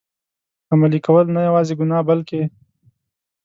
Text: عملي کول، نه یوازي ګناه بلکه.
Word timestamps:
عملي 0.71 0.99
کول، 1.05 1.25
نه 1.35 1.41
یوازي 1.47 1.73
ګناه 1.79 2.03
بلکه. 2.09 2.41